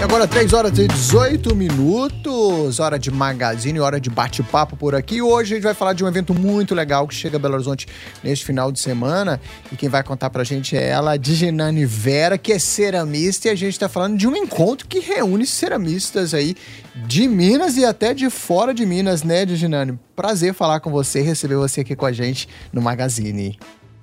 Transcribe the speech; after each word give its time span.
Agora 0.00 0.28
3 0.28 0.52
horas 0.52 0.78
e 0.78 0.86
18 0.86 1.56
minutos, 1.56 2.78
hora 2.78 2.98
de 2.98 3.10
magazine, 3.10 3.80
hora 3.80 4.00
de 4.00 4.08
bate-papo 4.08 4.76
por 4.76 4.94
aqui. 4.94 5.20
Hoje 5.20 5.52
a 5.52 5.56
gente 5.56 5.64
vai 5.64 5.74
falar 5.74 5.92
de 5.92 6.04
um 6.04 6.08
evento 6.08 6.32
muito 6.32 6.72
legal 6.72 7.06
que 7.06 7.14
chega 7.14 7.36
a 7.36 7.40
Belo 7.40 7.54
Horizonte 7.54 7.86
neste 8.22 8.44
final 8.46 8.70
de 8.70 8.78
semana. 8.78 9.40
E 9.72 9.76
quem 9.76 9.88
vai 9.88 10.04
contar 10.04 10.30
pra 10.30 10.44
gente 10.44 10.76
é 10.76 10.88
ela, 10.88 11.16
Diginane 11.16 11.84
Vera, 11.84 12.38
que 12.38 12.52
é 12.52 12.60
ceramista. 12.60 13.48
E 13.48 13.50
a 13.50 13.56
gente 13.56 13.78
tá 13.78 13.88
falando 13.88 14.16
de 14.16 14.26
um 14.28 14.36
encontro 14.36 14.86
que 14.86 15.00
reúne 15.00 15.44
ceramistas 15.44 16.32
aí 16.32 16.54
de 16.94 17.26
Minas 17.26 17.76
e 17.76 17.84
até 17.84 18.14
de 18.14 18.30
fora 18.30 18.72
de 18.72 18.86
Minas, 18.86 19.24
né, 19.24 19.44
Diginane? 19.44 19.98
Prazer 20.14 20.54
falar 20.54 20.78
com 20.78 20.90
você, 20.90 21.20
receber 21.20 21.56
você 21.56 21.80
aqui 21.80 21.96
com 21.96 22.06
a 22.06 22.12
gente 22.12 22.48
no 22.72 22.80
Magazine. 22.80 23.58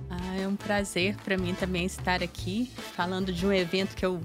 Ah, 0.10 0.36
é 0.44 0.48
um 0.48 0.58
prazer 0.58 1.16
para 1.24 1.38
mim 1.38 1.56
também 1.58 1.86
estar 1.86 2.22
aqui 2.22 2.70
falando 2.96 3.32
de 3.32 3.46
um 3.46 3.54
evento 3.54 3.96
que 3.96 4.06
eu 4.06 4.20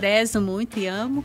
prezo 0.00 0.40
muito 0.40 0.78
e 0.78 0.86
amo, 0.86 1.22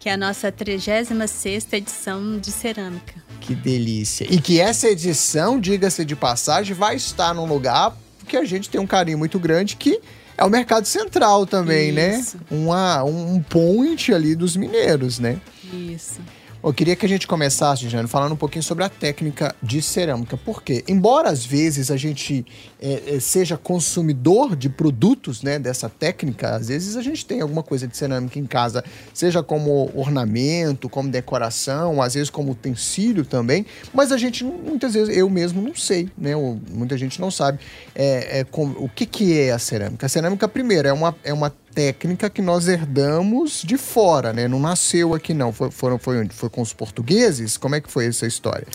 que 0.00 0.08
é 0.08 0.14
a 0.14 0.16
nossa 0.16 0.50
36 0.50 1.72
edição 1.72 2.40
de 2.40 2.50
cerâmica. 2.50 3.14
Que 3.40 3.54
delícia. 3.54 4.26
E 4.28 4.40
que 4.40 4.60
essa 4.60 4.88
edição, 4.88 5.60
diga-se 5.60 6.04
de 6.04 6.16
passagem, 6.16 6.74
vai 6.74 6.96
estar 6.96 7.32
num 7.32 7.46
lugar 7.46 7.96
que 8.26 8.36
a 8.36 8.44
gente 8.44 8.68
tem 8.68 8.80
um 8.80 8.86
carinho 8.86 9.16
muito 9.16 9.38
grande, 9.38 9.76
que 9.76 10.00
é 10.36 10.44
o 10.44 10.50
mercado 10.50 10.86
central 10.86 11.46
também, 11.46 11.92
né? 11.92 12.18
Isso. 12.18 12.36
né? 12.36 12.42
Uma, 12.50 13.04
um 13.04 13.40
point 13.40 14.12
ali 14.12 14.34
dos 14.34 14.56
mineiros, 14.56 15.20
né? 15.20 15.40
Isso. 15.72 16.18
Eu 16.64 16.72
queria 16.72 16.96
que 16.96 17.04
a 17.04 17.08
gente 17.08 17.26
começasse, 17.26 17.86
Jane, 17.90 18.08
falando 18.08 18.32
um 18.32 18.36
pouquinho 18.36 18.62
sobre 18.62 18.84
a 18.84 18.88
técnica 18.88 19.54
de 19.62 19.82
cerâmica. 19.82 20.34
Porque, 20.34 20.82
embora 20.88 21.28
às 21.28 21.44
vezes 21.44 21.90
a 21.90 21.96
gente 21.98 22.46
é, 22.80 23.16
é, 23.16 23.20
seja 23.20 23.58
consumidor 23.58 24.56
de 24.56 24.70
produtos 24.70 25.42
né, 25.42 25.58
dessa 25.58 25.90
técnica, 25.90 26.56
às 26.56 26.68
vezes 26.68 26.96
a 26.96 27.02
gente 27.02 27.26
tem 27.26 27.42
alguma 27.42 27.62
coisa 27.62 27.86
de 27.86 27.94
cerâmica 27.94 28.38
em 28.38 28.46
casa, 28.46 28.82
seja 29.12 29.42
como 29.42 29.90
ornamento, 29.94 30.88
como 30.88 31.10
decoração, 31.10 32.00
às 32.00 32.14
vezes 32.14 32.30
como 32.30 32.52
utensílio 32.52 33.26
também, 33.26 33.66
mas 33.92 34.10
a 34.10 34.16
gente, 34.16 34.42
muitas 34.42 34.94
vezes, 34.94 35.14
eu 35.14 35.28
mesmo 35.28 35.60
não 35.60 35.74
sei, 35.74 36.08
né? 36.16 36.34
Ou, 36.34 36.58
muita 36.70 36.96
gente 36.96 37.20
não 37.20 37.30
sabe 37.30 37.58
é, 37.94 38.40
é, 38.40 38.46
o 38.54 38.88
que, 38.88 39.04
que 39.04 39.38
é 39.38 39.52
a 39.52 39.58
cerâmica. 39.58 40.06
A 40.06 40.08
cerâmica, 40.08 40.48
primeiro, 40.48 40.88
é 40.88 40.92
uma, 40.94 41.14
é 41.22 41.32
uma 41.34 41.52
técnica 41.74 42.30
que 42.30 42.40
nós 42.40 42.68
herdamos 42.68 43.62
de 43.62 43.76
fora, 43.76 44.32
né? 44.32 44.46
Não 44.46 44.60
nasceu 44.60 45.14
aqui, 45.14 45.34
não. 45.34 45.52
Foi, 45.52 45.70
foram, 45.70 45.98
foi 45.98 46.18
onde? 46.20 46.34
Foi 46.34 46.48
com 46.48 46.62
os 46.62 46.72
portugueses? 46.72 47.56
Como 47.56 47.74
é 47.74 47.80
que 47.80 47.90
foi 47.90 48.06
essa 48.06 48.26
história? 48.26 48.66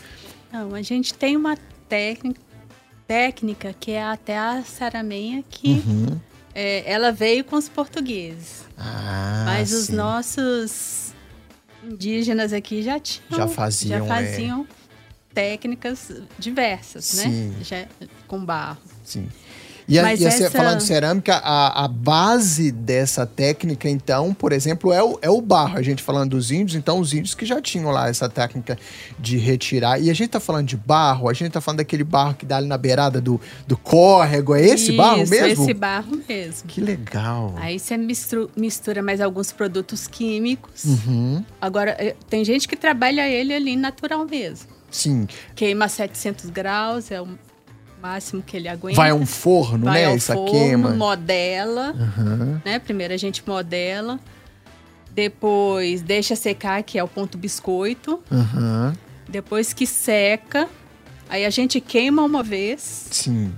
Não, 0.52 0.73
a 0.75 0.81
gente 0.81 1.14
tem 1.14 1.38
uma 1.38 1.58
técnica, 1.88 2.41
técnica 3.08 3.75
que 3.80 3.91
é 3.91 4.03
até 4.03 4.38
a 4.38 4.64
saramenha 4.64 5.44
que 5.50 5.83
Uhum. 5.86 6.19
é, 6.53 6.91
ela 6.91 7.11
veio 7.11 7.44
com 7.44 7.56
os 7.56 7.69
portugueses. 7.69 8.66
Ah, 8.78 9.44
mas 9.45 9.72
os 9.72 9.86
sim. 9.88 9.95
nossos 9.95 11.13
indígenas 11.84 12.52
aqui 12.53 12.81
já 12.84 13.00
tinham. 13.00 13.39
Já 13.39 13.47
faziam, 13.47 14.00
Já 14.00 14.06
é. 14.06 14.08
faziam 14.08 14.67
técnicas 15.34 16.11
diversas, 16.38 17.06
Sim. 17.06 17.30
né? 17.30 17.56
Já, 17.63 17.88
com 18.28 18.44
barro. 18.44 18.80
Sim. 19.06 19.30
E, 19.89 19.97
a, 19.97 20.03
Mas 20.03 20.21
e 20.21 20.25
a 20.25 20.29
essa- 20.29 20.51
falando 20.51 20.77
de 20.77 20.83
cerâmica, 20.83 21.35
a, 21.43 21.85
a 21.85 21.87
base 21.87 22.71
dessa 22.71 23.25
técnica, 23.25 23.89
então, 23.89 24.33
por 24.35 24.51
exemplo, 24.53 24.93
é 24.93 25.01
o, 25.03 25.17
é 25.21 25.29
o 25.29 25.41
barro. 25.41 25.77
A 25.77 25.81
gente 25.81 26.03
falando 26.03 26.29
dos 26.31 26.51
índios, 26.51 26.75
então 26.75 26.99
os 26.99 27.11
índios 27.11 27.33
que 27.33 27.43
já 27.45 27.59
tinham 27.59 27.89
lá 27.89 28.07
essa 28.07 28.29
técnica 28.29 28.77
de 29.17 29.37
retirar. 29.37 29.99
E 29.99 30.11
a 30.11 30.13
gente 30.13 30.29
tá 30.29 30.39
falando 30.39 30.67
de 30.67 30.77
barro, 30.77 31.27
a 31.27 31.33
gente 31.33 31.51
tá 31.51 31.59
falando 31.59 31.79
daquele 31.79 32.03
barro 32.03 32.35
que 32.35 32.45
dá 32.45 32.57
ali 32.57 32.67
na 32.67 32.77
beirada 32.77 33.19
do, 33.19 33.41
do 33.65 33.75
córrego. 33.75 34.53
É 34.55 34.61
esse 34.63 34.91
barro 34.91 35.23
Isso, 35.23 35.31
mesmo? 35.31 35.63
Esse 35.63 35.73
barro 35.73 36.21
mesmo. 36.29 36.67
Que 36.67 36.79
legal. 36.81 37.55
Aí 37.57 37.79
você 37.79 37.97
mistru- 37.97 38.51
mistura 38.55 39.01
mais 39.01 39.19
alguns 39.19 39.51
produtos 39.51 40.07
químicos. 40.07 40.83
Uhum. 40.85 41.44
Agora, 41.59 41.95
eh, 41.97 42.16
tem 42.29 42.45
gente 42.45 42.67
que 42.67 42.75
trabalha 42.75 43.28
ele 43.28 43.53
ali 43.53 43.75
natural 43.75 44.23
mesmo. 44.25 44.67
Sim. 44.91 45.28
Queima 45.55 45.85
a 45.85 45.89
700 45.89 46.49
graus, 46.51 47.09
é 47.11 47.19
o 47.22 47.28
máximo 48.01 48.41
que 48.41 48.55
ele 48.57 48.67
aguenta. 48.67 48.95
Vai 48.95 49.09
a 49.11 49.15
um 49.15 49.25
forno, 49.25 49.85
Vai 49.85 50.01
né? 50.01 50.07
ao 50.07 50.15
Essa 50.15 50.33
forno, 50.33 50.51
queima. 50.51 50.89
modela, 50.91 51.93
Uhum. 51.93 52.59
né? 52.65 52.79
Primeiro 52.79 53.13
a 53.13 53.17
gente 53.17 53.43
modela, 53.47 54.19
depois 55.11 56.01
deixa 56.01 56.35
secar, 56.35 56.81
que 56.83 56.97
é 56.97 57.03
o 57.03 57.07
ponto 57.07 57.37
biscoito. 57.37 58.21
Uhum. 58.31 58.93
Depois 59.27 59.73
que 59.73 59.85
seca, 59.85 60.67
aí 61.29 61.45
a 61.45 61.49
gente 61.49 61.79
queima 61.79 62.23
uma 62.23 62.43
vez. 62.43 63.07
Sim, 63.11 63.53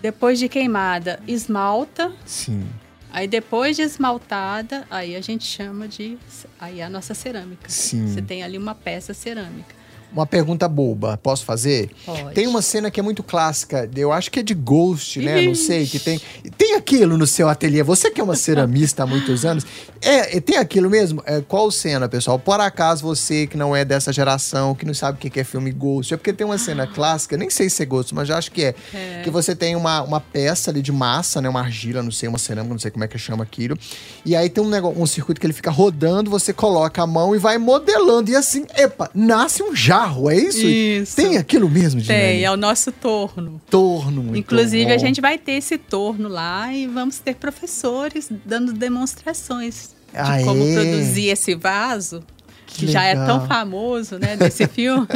Depois 0.00 0.38
de 0.38 0.48
queimada, 0.48 1.18
esmalta. 1.26 2.12
sim. 2.24 2.66
Aí 3.12 3.26
depois 3.26 3.76
de 3.76 3.82
esmaltada, 3.82 4.86
aí 4.90 5.16
a 5.16 5.22
gente 5.22 5.44
chama 5.44 5.88
de 5.88 6.18
aí 6.60 6.80
é 6.80 6.84
a 6.84 6.90
nossa 6.90 7.14
cerâmica. 7.14 7.66
Sim. 7.66 8.06
Você 8.12 8.20
tem 8.20 8.42
ali 8.42 8.58
uma 8.58 8.74
peça 8.74 9.14
cerâmica. 9.14 9.74
Uma 10.12 10.26
pergunta 10.26 10.66
boba, 10.68 11.18
posso 11.22 11.44
fazer? 11.44 11.90
Pode. 12.06 12.32
Tem 12.34 12.46
uma 12.46 12.62
cena 12.62 12.90
que 12.90 12.98
é 12.98 13.02
muito 13.02 13.22
clássica, 13.22 13.88
eu 13.94 14.12
acho 14.12 14.30
que 14.30 14.40
é 14.40 14.42
de 14.42 14.54
Ghost, 14.54 15.20
né? 15.20 15.42
Não 15.42 15.54
sei, 15.54 15.86
que 15.86 15.96
Ixi. 15.98 16.04
tem. 16.04 16.20
Tem 16.56 16.74
aquilo 16.74 17.18
no 17.18 17.26
seu 17.26 17.48
ateliê. 17.48 17.82
Você 17.82 18.10
que 18.10 18.20
é 18.20 18.24
uma 18.24 18.34
ceramista 18.36 19.02
há 19.02 19.06
muitos 19.06 19.44
anos, 19.44 19.66
é, 20.00 20.36
é- 20.36 20.40
tem 20.40 20.56
aquilo 20.56 20.88
mesmo? 20.88 21.22
É, 21.26 21.40
qual 21.42 21.70
cena, 21.70 22.08
pessoal? 22.08 22.38
Por 22.38 22.60
acaso 22.60 23.02
você 23.02 23.46
que 23.46 23.56
não 23.56 23.76
é 23.76 23.84
dessa 23.84 24.12
geração, 24.12 24.74
que 24.74 24.86
não 24.86 24.94
sabe 24.94 25.16
o 25.18 25.30
que 25.30 25.38
é 25.40 25.44
filme 25.44 25.70
Ghost, 25.70 26.14
é 26.14 26.16
porque 26.16 26.32
tem 26.32 26.46
uma 26.46 26.56
cena 26.58 26.86
clássica, 26.86 27.36
nem 27.36 27.50
sei 27.50 27.68
se 27.68 27.82
é 27.82 27.86
Ghost, 27.86 28.14
mas 28.14 28.28
já 28.28 28.38
acho 28.38 28.50
que 28.52 28.64
é. 28.64 28.74
É. 28.94 29.20
Que 29.22 29.30
você 29.30 29.54
tem 29.54 29.76
uma, 29.76 30.02
uma 30.02 30.20
peça 30.20 30.70
ali 30.70 30.80
de 30.80 30.92
massa, 30.92 31.40
né? 31.42 31.48
Uma 31.48 31.60
argila, 31.60 32.02
não 32.02 32.10
sei, 32.10 32.28
uma 32.28 32.38
cerâmica, 32.38 32.72
não 32.72 32.78
sei 32.80 32.90
como 32.90 33.04
é 33.04 33.08
que 33.08 33.18
chama 33.18 33.42
aquilo. 33.42 33.76
E 34.24 34.34
aí 34.34 34.48
tem 34.48 34.62
um 34.64 34.68
negócio, 34.68 35.00
um 35.00 35.06
circuito 35.06 35.40
que 35.40 35.46
ele 35.46 35.52
fica 35.52 35.70
rodando, 35.70 36.30
você 36.30 36.52
coloca 36.52 37.02
a 37.02 37.06
mão 37.06 37.34
e 37.34 37.38
vai 37.38 37.58
modelando. 37.58 38.30
E 38.30 38.36
assim, 38.36 38.64
epa, 38.76 39.10
nasce 39.14 39.62
um 39.62 39.74
jarro, 39.96 40.30
é 40.30 40.36
isso? 40.36 40.66
Isso. 40.66 41.16
Tem 41.16 41.36
aquilo 41.36 41.68
mesmo, 41.68 42.02
Tem, 42.02 42.44
é 42.44 42.50
o 42.50 42.56
nosso 42.56 42.92
torno. 42.92 43.60
Torno. 43.70 44.36
Inclusive, 44.36 44.92
a 44.92 44.98
gente 44.98 45.20
vai 45.20 45.38
ter 45.38 45.52
esse 45.52 45.78
torno 45.78 46.28
lá 46.28 46.72
e 46.72 46.86
vamos 46.86 47.18
ter 47.18 47.34
professores 47.36 48.30
dando 48.44 48.72
demonstrações 48.72 49.94
de 50.12 50.18
Aê. 50.18 50.44
como 50.44 50.62
produzir 50.74 51.28
esse 51.28 51.54
vaso, 51.54 52.22
Que 52.66 52.86
que, 52.86 52.92
já 52.92 53.04
é 53.04 53.14
tão 53.14 53.46
famoso, 53.46 54.18
né, 54.18 54.36
desse 54.36 54.66
filme. 54.68 55.06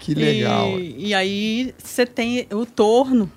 Que 0.00 0.14
legal. 0.14 0.78
E, 0.78 1.08
e 1.08 1.14
aí 1.14 1.74
você 1.78 2.04
tem 2.04 2.46
o 2.52 2.66
torno 2.66 3.30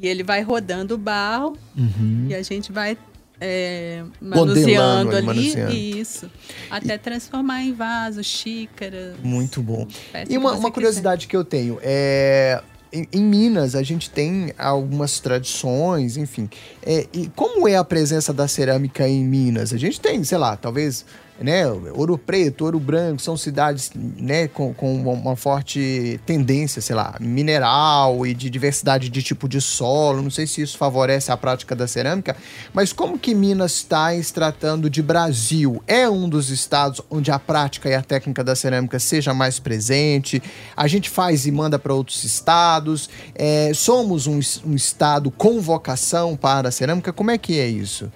e 0.00 0.06
ele 0.06 0.22
vai 0.22 0.42
rodando 0.42 0.94
o 0.94 0.98
barro 0.98 1.56
Uhum. 1.76 2.26
e 2.28 2.34
a 2.34 2.42
gente 2.42 2.70
vai 2.70 2.96
é, 3.40 4.04
Modelando 4.20 4.54
manuseando 4.54 5.08
ali, 5.10 5.16
ali, 5.16 5.26
manuseando. 5.26 5.74
isso, 5.74 6.30
até 6.70 6.96
transformar 6.96 7.62
em 7.62 7.72
vaso, 7.72 8.22
xícaras. 8.22 9.16
Muito 9.22 9.62
bom. 9.62 9.86
E 10.28 10.38
uma, 10.38 10.52
uma 10.52 10.70
curiosidade 10.70 11.26
que 11.26 11.36
eu 11.36 11.44
tenho 11.44 11.78
é. 11.82 12.62
Em, 12.92 13.08
em 13.12 13.24
Minas, 13.24 13.74
a 13.74 13.82
gente 13.82 14.08
tem 14.08 14.52
algumas 14.56 15.18
tradições, 15.18 16.16
enfim. 16.16 16.48
É, 16.80 17.08
e 17.12 17.28
como 17.34 17.66
é 17.66 17.74
a 17.74 17.82
presença 17.82 18.32
da 18.32 18.46
cerâmica 18.46 19.08
em 19.08 19.24
Minas? 19.24 19.72
A 19.72 19.76
gente 19.76 20.00
tem, 20.00 20.22
sei 20.22 20.38
lá, 20.38 20.56
talvez, 20.56 21.04
né, 21.40 21.66
Ouro 21.94 22.16
Preto, 22.16 22.64
Ouro 22.64 22.78
Branco, 22.78 23.20
são 23.20 23.36
cidades, 23.36 23.90
né, 23.94 24.46
com, 24.48 24.72
com 24.72 24.94
uma- 24.96 25.34
forte 25.36 26.20
tendência, 26.24 26.80
sei 26.80 26.94
lá, 26.94 27.16
mineral 27.20 28.24
e 28.24 28.32
de 28.32 28.48
diversidade 28.48 29.08
de 29.08 29.22
tipo 29.22 29.48
de 29.48 29.60
solo. 29.60 30.22
Não 30.22 30.30
sei 30.30 30.46
se 30.46 30.62
isso 30.62 30.78
favorece 30.78 31.32
a 31.32 31.36
prática 31.36 31.74
da 31.74 31.88
cerâmica, 31.88 32.36
mas 32.72 32.92
como 32.92 33.18
que 33.18 33.34
Minas 33.34 33.72
está 33.72 34.10
tratando 34.32 34.88
de 34.88 35.02
Brasil? 35.02 35.82
É 35.86 36.08
um 36.08 36.28
dos 36.28 36.50
estados 36.50 37.00
onde 37.10 37.30
a 37.30 37.38
prática 37.38 37.88
e 37.88 37.94
a 37.94 38.02
técnica 38.02 38.44
da 38.44 38.54
cerâmica 38.54 38.98
seja 38.98 39.34
mais 39.34 39.58
presente? 39.58 40.42
A 40.76 40.86
gente 40.86 41.10
faz 41.10 41.46
e 41.46 41.50
manda 41.50 41.78
para 41.78 41.92
outros 41.92 42.22
estados? 42.24 43.10
É, 43.34 43.72
somos 43.74 44.26
um, 44.26 44.38
um 44.64 44.74
estado 44.74 45.30
com 45.30 45.60
vocação 45.60 46.36
para 46.36 46.68
a 46.68 46.72
cerâmica? 46.72 47.12
Como 47.12 47.30
é 47.30 47.38
que 47.38 47.58
é 47.58 47.66
isso? 47.66 48.10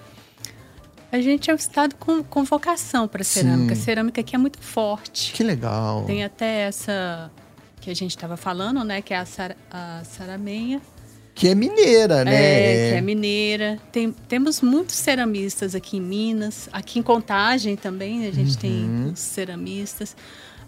A 1.11 1.19
gente 1.21 1.49
é 1.49 1.53
um 1.53 1.57
estado 1.57 1.95
com, 1.95 2.23
com 2.23 2.43
vocação 2.43 3.07
para 3.07 3.23
cerâmica. 3.23 3.75
Sim. 3.75 3.81
A 3.81 3.83
cerâmica 3.83 4.21
aqui 4.21 4.35
é 4.35 4.37
muito 4.37 4.59
forte. 4.59 5.33
Que 5.33 5.43
legal. 5.43 6.03
Tem 6.05 6.23
até 6.23 6.61
essa 6.61 7.31
que 7.81 7.89
a 7.89 7.93
gente 7.95 8.11
estava 8.11 8.37
falando, 8.37 8.83
né? 8.83 9.01
Que 9.01 9.13
é 9.13 9.17
a, 9.17 9.25
sara, 9.25 9.57
a 9.71 10.03
saramenha. 10.03 10.81
Que 11.33 11.47
é 11.47 11.55
mineira, 11.55 12.23
né? 12.25 12.33
É, 12.33 12.91
que 12.91 12.97
é 12.97 13.01
mineira. 13.01 13.79
Tem, 13.91 14.11
temos 14.11 14.61
muitos 14.61 14.95
ceramistas 14.95 15.73
aqui 15.73 15.97
em 15.97 16.01
Minas. 16.01 16.69
Aqui 16.71 16.99
em 16.99 17.03
Contagem 17.03 17.75
também 17.75 18.27
a 18.27 18.31
gente 18.31 18.57
tem 18.57 18.83
Uhum. 18.83 19.11
os 19.13 19.19
ceramistas. 19.19 20.15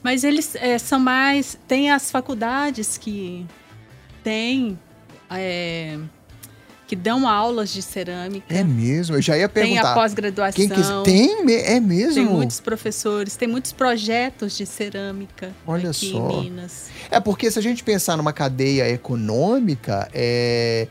Mas 0.01 0.23
eles 0.23 0.55
é, 0.55 0.79
são 0.79 0.99
mais... 0.99 1.57
Tem 1.67 1.91
as 1.91 2.09
faculdades 2.09 2.97
que 2.97 3.45
tem... 4.23 4.79
é, 5.29 5.99
que 6.91 6.95
dão 6.97 7.25
aulas 7.25 7.71
de 7.71 7.81
cerâmica. 7.81 8.53
É 8.53 8.65
mesmo? 8.65 9.15
Eu 9.15 9.21
já 9.21 9.37
ia 9.37 9.47
perguntar. 9.47 9.81
Tem 9.81 9.91
a 9.91 9.93
pós-graduação. 9.93 11.03
Tem, 11.03 11.37
é 11.63 11.79
mesmo? 11.79 12.15
Tem 12.15 12.25
muitos 12.25 12.59
professores, 12.59 13.37
tem 13.37 13.47
muitos 13.47 13.71
projetos 13.71 14.57
de 14.57 14.65
cerâmica 14.65 15.53
Olha 15.65 15.91
aqui 15.91 16.11
só. 16.11 16.17
em 16.31 16.43
Minas. 16.49 16.87
É 17.09 17.17
porque 17.21 17.49
se 17.49 17.57
a 17.57 17.61
gente 17.61 17.81
pensar 17.81 18.17
numa 18.17 18.33
cadeia 18.33 18.89
econômica, 18.89 20.09
é, 20.13 20.89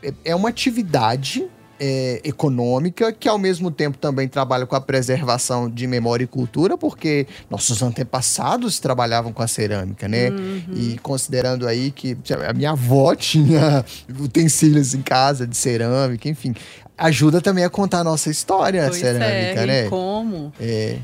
é- 0.00 0.14
é 0.26 0.36
uma 0.36 0.50
atividade 0.50 1.44
é, 1.82 2.20
econômica 2.22 3.10
que 3.10 3.26
ao 3.26 3.38
mesmo 3.38 3.70
tempo 3.70 3.96
também 3.96 4.28
trabalha 4.28 4.66
com 4.66 4.76
a 4.76 4.80
preservação 4.80 5.68
de 5.70 5.86
memória 5.86 6.24
e 6.24 6.26
cultura, 6.26 6.76
porque 6.76 7.26
nossos 7.48 7.82
antepassados 7.82 8.78
trabalhavam 8.78 9.32
com 9.32 9.42
a 9.42 9.48
cerâmica, 9.48 10.06
né? 10.06 10.28
Uhum. 10.28 10.62
E 10.76 10.98
considerando 10.98 11.66
aí 11.66 11.90
que 11.90 12.16
a 12.46 12.52
minha 12.52 12.72
avó 12.72 13.14
tinha 13.14 13.82
utensílios 14.20 14.92
em 14.94 15.00
casa 15.00 15.46
de 15.46 15.56
cerâmica, 15.56 16.28
enfim, 16.28 16.54
ajuda 16.98 17.40
também 17.40 17.64
a 17.64 17.70
contar 17.70 18.00
a 18.00 18.04
nossa 18.04 18.28
história 18.30 18.84
a 18.84 18.88
Pois 18.88 19.00
cerâmica, 19.00 19.62
é, 19.62 19.66
né? 19.66 19.88
como. 19.88 20.52
É. 20.60 20.98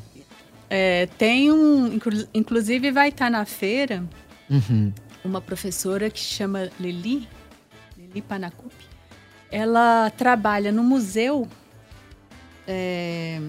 É, 0.69 1.08
tem 1.17 1.50
um. 1.50 1.87
inclu- 1.94 2.26
Inclusive, 2.34 2.90
vai 2.90 3.08
estar 3.08 3.31
na 3.31 3.44
feira 3.46 4.05
Uhum. 4.50 4.93
uma 5.25 5.40
professora 5.40 6.11
que 6.11 6.19
chama 6.20 6.69
Lili, 6.78 7.26
Lili 7.96 8.20
Panacupi. 8.20 8.86
Ela 9.50 10.10
trabalha 10.10 10.72
no 10.72 10.82
museu 10.82 11.48
é, 12.66 13.40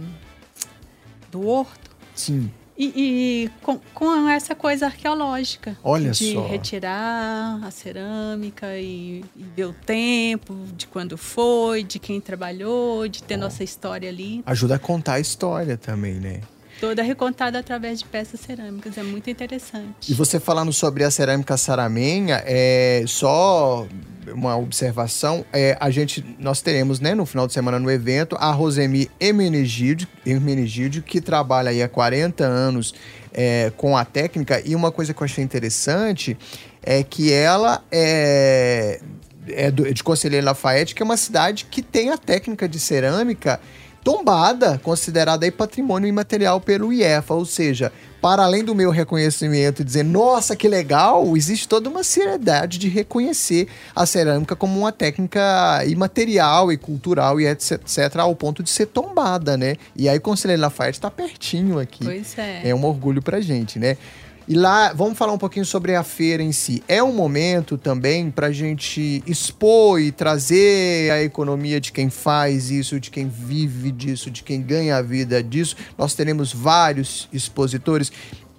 do 1.31 1.47
Horto 1.47 1.91
Sim. 2.13 2.51
e, 2.77 2.94
e 2.95 3.51
com, 3.61 3.79
com 3.94 4.29
essa 4.29 4.53
coisa 4.53 4.85
arqueológica. 4.85 5.77
Olha 5.83 6.11
de 6.11 6.33
só. 6.33 6.47
retirar 6.47 7.59
a 7.63 7.71
cerâmica 7.71 8.77
e, 8.77 9.23
e 9.35 9.44
ver 9.55 9.65
o 9.65 9.73
tempo, 9.73 10.55
de 10.75 10.88
quando 10.88 11.17
foi, 11.17 11.83
de 11.83 12.00
quem 12.00 12.21
trabalhou, 12.21 13.07
de 13.07 13.23
ter 13.23 13.38
nossa 13.38 13.63
história 13.63 14.09
ali. 14.09 14.43
Ajuda 14.45 14.75
a 14.75 14.79
contar 14.79 15.13
a 15.13 15.19
história 15.19 15.77
também, 15.77 16.15
né? 16.15 16.41
Toda 16.79 17.01
recontada 17.01 17.57
através 17.59 18.00
de 18.00 18.06
peças 18.06 18.39
cerâmicas. 18.39 18.97
É 18.97 19.03
muito 19.03 19.29
interessante. 19.29 20.09
E 20.09 20.13
você 20.13 20.39
falando 20.39 20.71
sobre 20.71 21.03
a 21.03 21.09
cerâmica 21.12 21.57
saramenha, 21.57 22.44
é 22.45 23.03
só 23.07 23.88
uma 24.33 24.57
observação, 24.57 25.45
é, 25.53 25.77
a 25.79 25.89
gente, 25.89 26.24
nós 26.38 26.62
teremos, 26.62 27.00
né, 27.00 27.15
no 27.15 27.25
final 27.25 27.47
de 27.47 27.53
semana 27.53 27.79
no 27.79 27.89
evento, 27.89 28.35
a 28.38 28.51
Rosemi 28.51 29.09
Emenegildo, 29.21 31.01
que 31.01 31.21
trabalha 31.21 31.69
aí 31.69 31.81
há 31.81 31.88
40 31.88 32.44
anos 32.44 32.94
é, 33.33 33.71
com 33.77 33.95
a 33.95 34.03
técnica, 34.03 34.62
e 34.65 34.75
uma 34.75 34.91
coisa 34.91 35.13
que 35.13 35.21
eu 35.21 35.25
achei 35.25 35.44
interessante 35.44 36.38
é 36.83 37.03
que 37.03 37.31
ela 37.31 37.83
é, 37.91 39.00
é 39.47 39.71
do- 39.71 39.91
de 39.94 40.03
Conselheiro 40.03 40.45
Lafayette, 40.45 40.94
que 40.94 41.01
é 41.01 41.06
uma 41.06 41.18
cidade 41.18 41.65
que 41.65 41.81
tem 41.81 42.09
a 42.09 42.18
técnica 42.18 42.68
de 42.68 42.79
cerâmica 42.79 43.59
tombada, 44.07 44.80
considerada 44.81 45.45
aí 45.45 45.51
patrimônio 45.51 46.07
imaterial 46.07 46.62
pelo 46.62 46.94
IEFA, 46.94 47.33
ou 47.33 47.44
seja, 47.45 47.92
para 48.21 48.45
além 48.45 48.63
do 48.63 48.74
meu 48.74 48.89
reconhecimento 48.89 49.81
e 49.81 49.86
dizer, 49.86 50.04
nossa, 50.04 50.56
que 50.56 50.65
legal, 50.65 51.36
existe 51.36 51.68
toda 51.68 51.89
uma 51.89 52.06
seriedade 52.06 52.77
de 52.77 52.88
reconhecer 52.88 53.68
a 53.94 54.06
cerâmica 54.06 54.56
como 54.56 54.80
uma 54.80 54.94
técnica 54.94 55.83
imaterial 55.86 56.71
e 56.71 56.77
cultural 56.77 57.42
e 57.42 57.48
etc, 57.48 57.81
etc, 57.81 58.19
ao 58.19 58.33
ponto 58.33 58.63
de 58.63 58.69
ser 58.69 58.86
tombada, 58.86 59.57
né? 59.57 59.75
E 59.94 60.07
aí 60.07 60.18
o 60.18 60.21
Conselheiro 60.21 60.62
Lafayette 60.62 61.00
está 61.00 61.12
pertinho 61.12 61.77
aqui. 61.77 62.06
Pois 62.06 62.38
é. 62.38 62.69
É 62.69 62.74
um 62.74 62.86
orgulho 62.86 63.21
pra 63.21 63.42
gente, 63.42 63.77
né? 63.77 63.98
E 64.47 64.55
lá, 64.55 64.94
vamos 64.94 65.17
falar 65.17 65.33
um 65.33 65.38
pouquinho 65.38 65.65
sobre 65.65 65.94
a 65.94 66.03
feira 66.03 66.41
em 66.41 66.53
si. 66.53 66.81
É 66.88 67.03
um 67.03 67.11
momento 67.11 67.77
também 67.77 68.31
pra 68.31 68.49
gente 68.49 69.21
expor 69.27 69.99
e 69.99 70.09
trazer 70.09 71.11
a 71.11 71.21
economia 71.21 71.81
de 71.81 71.91
quem 71.91 72.09
faz 72.09 72.71
isso, 72.71 72.97
de 72.97 73.11
quem 73.11 73.27
vive 73.27 73.91
disso, 73.91 74.31
de 74.31 74.44
quem 74.44 74.61
ganha 74.61 74.95
a 74.95 75.01
vida 75.01 75.44
disso. 75.44 75.75
Nós 75.97 76.13
teremos 76.13 76.53
vários 76.53 77.27
expositores 77.33 78.09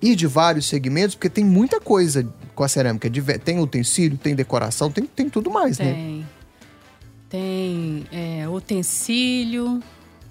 e 0.02 0.14
de 0.14 0.26
vários 0.26 0.66
segmentos, 0.66 1.14
porque 1.14 1.30
tem 1.30 1.44
muita 1.44 1.80
coisa 1.80 2.28
com 2.54 2.62
a 2.62 2.68
cerâmica. 2.68 3.10
Tem 3.42 3.58
utensílio, 3.58 4.18
tem 4.18 4.34
decoração, 4.34 4.90
tem, 4.90 5.04
tem 5.04 5.30
tudo 5.30 5.50
mais, 5.50 5.78
né? 5.78 5.94
Tem. 5.94 6.26
Tem 7.30 8.06
é, 8.10 8.48
utensílio, 8.48 9.82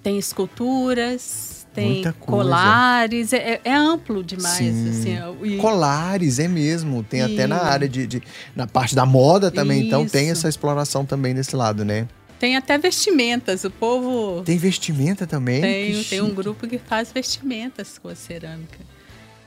tem 0.02 0.18
esculturas, 0.18 1.57
tem 1.78 1.92
Muita 1.92 2.12
coisa. 2.12 2.42
colares. 2.44 3.32
É, 3.32 3.60
é 3.64 3.74
amplo 3.74 4.22
demais. 4.24 4.56
Sim. 4.56 4.88
Assim, 4.90 5.18
ó, 5.20 5.44
e- 5.44 5.56
Colares, 5.58 6.38
é 6.38 6.48
mesmo. 6.48 7.02
Tem 7.02 7.22
até 7.22 7.46
na 7.46 7.56
E- 7.56 7.60
área 7.60 7.88
de, 7.88 8.06
de- 8.06 8.22
Na 8.56 8.66
parte 8.66 8.94
da 8.94 9.04
moda 9.06 9.50
também. 9.50 9.86
Então 9.86 10.06
tem 10.06 10.24
Isso. 10.24 10.32
essa 10.32 10.48
exploração 10.48 11.04
também 11.04 11.34
desse 11.34 11.54
lado, 11.56 11.84
né? 11.84 12.08
tem 12.38 12.56
até 12.56 12.78
vestimentas. 12.78 13.64
O 13.64 13.70
povo 13.70 14.42
Tem 14.44 14.56
vestimenta 14.56 15.26
também? 15.26 15.60
tem, 15.60 16.04
tem 16.04 16.20
um 16.20 16.32
grupo 16.32 16.68
que 16.68 16.78
faz 16.78 17.10
vestimentas 17.12 17.98
com 17.98 18.06
a 18.08 18.14
cerâmica. 18.14 18.78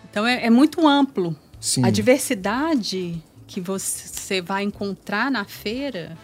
Então 0.09 0.27
é, 0.27 0.45
é 0.45 0.49
muito 0.49 0.85
amplo. 0.85 1.33
Sim. 1.57 1.85
A 1.85 1.89
diversidade 1.89 3.23
que 3.47 3.61
você 3.61 4.41
vai 4.41 4.63
encontrar 4.63 5.31
na 5.31 5.45
feira, 5.45 6.17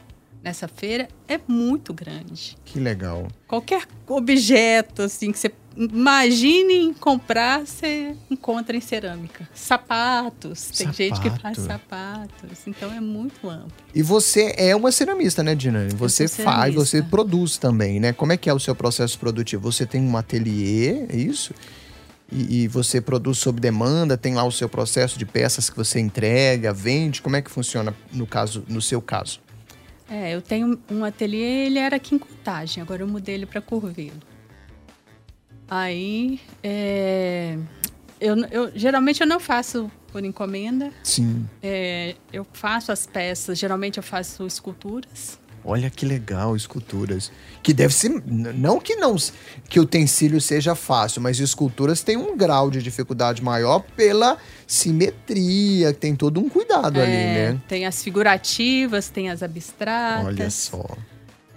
nessa 0.43 0.67
feira, 0.67 1.07
é 1.27 1.39
muito 1.47 1.93
grande. 1.93 2.57
Que 2.65 2.79
legal. 2.81 3.29
Qualquer 3.47 3.83
objeto 4.07 5.01
assim 5.03 5.31
que 5.31 5.39
você 5.39 5.49
imagine 5.77 6.93
comprar, 6.95 7.65
você 7.65 8.15
encontra 8.29 8.75
em 8.75 8.81
cerâmica. 8.81 9.47
Sapatos, 9.53 10.71
tem 10.71 10.91
gente 10.91 11.21
que 11.21 11.29
faz 11.29 11.57
Sapato. 11.57 12.31
sapatos. 12.31 12.67
Então 12.67 12.91
é 12.91 12.99
muito 12.99 13.47
amplo. 13.47 13.71
E 13.93 14.01
você 14.01 14.55
é 14.57 14.75
uma 14.75 14.91
ceramista, 14.91 15.43
né, 15.43 15.53
Dinane? 15.53 15.93
Você 15.93 16.27
faz, 16.27 16.73
você 16.73 17.03
produz 17.03 17.57
também, 17.57 17.99
né? 17.99 18.11
Como 18.11 18.31
é 18.31 18.37
que 18.37 18.49
é 18.49 18.53
o 18.53 18.59
seu 18.59 18.73
processo 18.75 19.19
produtivo? 19.19 19.71
Você 19.71 19.85
tem 19.85 20.01
um 20.01 20.17
ateliê, 20.17 21.05
é 21.09 21.15
isso? 21.15 21.53
E, 22.31 22.63
e 22.63 22.67
você 22.67 22.99
produz 22.99 23.37
sob 23.37 23.61
demanda, 23.61 24.17
tem 24.17 24.33
lá 24.33 24.43
o 24.43 24.51
seu 24.51 24.67
processo 24.67 25.17
de 25.17 25.25
peças 25.25 25.69
que 25.69 25.77
você 25.77 25.99
entrega, 25.99 26.73
vende? 26.73 27.21
Como 27.21 27.35
é 27.35 27.41
que 27.41 27.51
funciona 27.51 27.95
no 28.11 28.25
caso, 28.25 28.65
no 28.67 28.81
seu 28.81 29.01
caso? 29.01 29.39
É, 30.09 30.33
eu 30.33 30.41
tenho 30.41 30.79
um 30.89 31.03
ateliê, 31.03 31.67
ele 31.67 31.79
era 31.79 31.97
aqui 31.97 32.15
em 32.15 32.17
Contagem, 32.17 32.81
agora 32.81 33.01
eu 33.03 33.07
mudei 33.07 33.35
ele 33.35 33.45
para 33.45 33.61
Curvelo. 33.61 34.36
Aí, 35.69 36.39
é, 36.63 37.57
eu, 38.21 38.35
eu- 38.51 38.71
geralmente 38.75 39.21
eu 39.21 39.27
não 39.27 39.39
faço 39.39 39.91
por 40.11 40.23
encomenda, 40.23 40.91
Sim. 41.03 41.45
é, 41.61 42.15
eu 42.31 42.45
faço 42.53 42.91
as 42.91 43.05
peças, 43.05 43.59
geralmente 43.59 43.97
eu 43.97 44.03
faço 44.03 44.45
esculturas. 44.47 45.37
Olha 45.69 45.89
que 45.89 46.05
legal, 46.05 46.55
esculturas. 46.55 47.29
Que 47.61 47.73
deve 47.73 47.93
ser. 47.93 48.07
Não 48.25 48.79
que 48.79 48.95
não 48.95 49.17
que 49.67 49.81
o 49.81 49.83
utensílio 49.83 50.39
seja 50.39 50.73
fácil, 50.75 51.21
mas 51.21 51.41
esculturas 51.41 52.01
têm 52.01 52.15
um 52.15 52.37
grau 52.37 52.71
de 52.71 52.81
dificuldade 52.81 53.43
maior 53.43 53.79
pela 53.81 54.37
simetria, 54.65 55.91
tem 55.93 56.15
todo 56.15 56.39
um 56.39 56.47
cuidado 56.47 57.01
ali, 57.01 57.11
É, 57.11 57.51
né? 57.53 57.61
Tem 57.67 57.85
as 57.85 58.01
figurativas, 58.01 59.09
tem 59.09 59.29
as 59.29 59.43
abstratas. 59.43 60.25
Olha 60.25 60.49
só. 60.49 60.85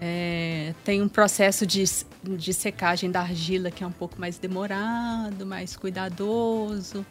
É, 0.01 0.73
tem 0.85 1.03
um 1.03 1.09
processo 1.09 1.67
de, 1.67 1.85
de 2.25 2.55
secagem 2.55 3.11
da 3.11 3.21
argila 3.21 3.71
que 3.71 3.85
é 3.85 3.87
um 3.87 3.93
pouco 3.93 4.19
mais 4.19 4.39
demorado, 4.39 5.45
mais 5.45 5.77
cuidadoso. 5.77 7.05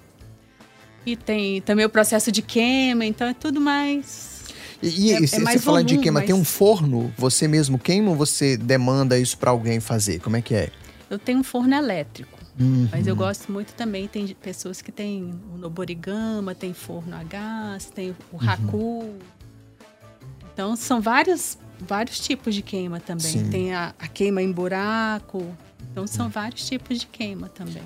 E 1.06 1.16
tem 1.16 1.62
também 1.62 1.86
o 1.86 1.90
processo 1.90 2.32
de 2.32 2.42
queima, 2.42 3.06
então 3.06 3.28
é 3.28 3.34
tudo 3.34 3.62
mais. 3.62 4.40
E, 4.82 4.88
e 5.08 5.12
É- 5.12 5.18
é 5.18 5.28
você 5.28 5.60
falando 5.60 5.86
de 5.88 5.98
queima, 6.00 6.20
tem 6.22 6.30
mas- 6.32 6.40
um 6.42 6.44
forno? 6.46 7.14
Você 7.18 7.48
mesmo 7.48 7.78
queima 7.78 8.10
ou 8.10 8.16
você 8.16 8.58
demanda 8.58 9.20
isso 9.20 9.38
pra 9.38 9.52
alguém 9.52 9.80
fazer? 9.80 10.20
Como 10.20 10.36
é 10.36 10.42
que 10.42 10.56
é? 10.56 10.72
Eu 11.10 11.20
tenho 11.20 11.40
um 11.40 11.44
forno 11.44 11.74
elétrico, 11.76 12.38
Uhum. 12.60 12.88
mas 12.92 13.06
eu 13.08 13.16
gosto 13.16 13.52
muito 13.52 13.74
também. 13.74 14.08
Tem 14.08 14.28
pessoas 14.28 14.82
que 14.82 14.92
têm 14.92 15.34
o 15.54 15.58
Noborigama, 15.58 16.56
tem 16.56 16.74
forno 16.74 17.16
a 17.16 17.24
gás, 17.24 17.86
tem 17.86 18.12
o 18.12 18.16
Uhum. 18.38 18.50
Haku. 18.50 19.14
Então 20.54 20.76
são 20.76 21.00
vários, 21.02 21.58
vários 21.88 22.20
tipos 22.20 22.54
de 22.56 22.62
queima 22.62 23.00
também. 23.00 23.32
Sim. 23.32 23.50
Tem 23.50 23.74
a, 23.74 23.94
a 24.00 24.08
queima 24.08 24.42
em 24.42 24.52
buraco. 24.52 25.46
Então 25.92 26.06
são 26.06 26.30
vários 26.30 26.68
tipos 26.68 27.00
de 27.00 27.08
queima 27.08 27.50
também. 27.50 27.82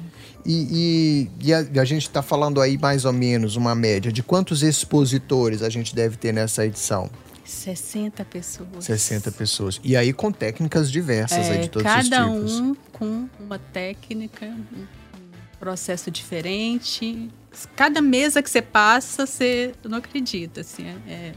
E, 0.46 1.30
e- 1.42 1.48
e 1.48 1.54
a, 1.54 1.60
a 1.82 1.86
gente 1.86 2.10
tá 2.10 2.22
falando 2.22 2.60
aí 2.60 2.78
mais 2.78 3.06
ou 3.06 3.14
menos 3.14 3.56
uma 3.56 3.74
média 3.74 4.12
de 4.12 4.22
quantos 4.22 4.62
expositores 4.62 5.62
a 5.62 5.70
gente 5.70 5.96
deve 5.96 6.18
ter 6.18 6.34
nessa 6.34 6.66
edição? 6.66 7.10
60 7.46 8.26
pessoas. 8.26 8.84
60 8.86 9.32
pessoas. 9.32 9.80
E 9.84 9.96
aí 9.96 10.12
com 10.12 10.32
técnicas 10.32 10.92
diversas 10.92 11.50
aí 11.50 11.58
É, 11.58 11.62
de 11.62 11.70
todos 11.70 11.84
cada 11.86 12.28
os 12.30 12.52
tipos. 12.52 12.60
um 12.60 12.76
com 12.92 13.30
uma 13.40 13.58
técnica, 13.60 14.46
um 14.48 14.82
um 14.82 15.66
processo 15.66 16.12
diferente. 16.12 17.30
Cada 17.76 18.02
mesa 18.02 18.42
que 18.44 18.50
você 18.50 18.62
passa, 18.62 19.26
você 19.26 19.74
não 19.86 19.98
acredita. 20.00 20.60
Assim, 20.62 20.84
é, 21.08 21.32